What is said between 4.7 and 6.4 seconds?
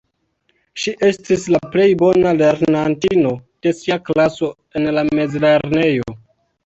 en la mezlernejo.